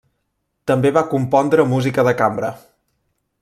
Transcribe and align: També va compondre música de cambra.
També 0.71 0.91
va 0.95 1.03
compondre 1.11 1.67
música 1.75 2.07
de 2.09 2.17
cambra. 2.23 2.53